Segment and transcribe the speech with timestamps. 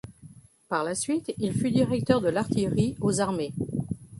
[0.67, 3.53] Par la suite, il fut directeur de l'artillerie aux armées.